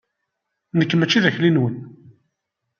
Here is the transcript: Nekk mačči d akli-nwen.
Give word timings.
Nekk 0.77 0.91
mačči 0.95 1.19
d 1.23 1.25
akli-nwen. 1.29 1.75